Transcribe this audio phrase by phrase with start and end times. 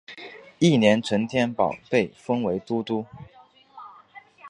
[0.57, 3.05] 翌年陈添保被封为都督。